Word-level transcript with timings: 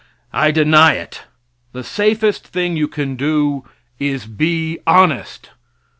I 0.33 0.49
deny 0.49 0.93
it. 0.93 1.25
The 1.73 1.83
safest 1.83 2.47
thing 2.47 2.75
you 2.75 2.87
can 2.87 3.15
do 3.15 3.65
is 3.99 4.23
to 4.23 4.29
be 4.29 4.79
honest. 4.87 5.51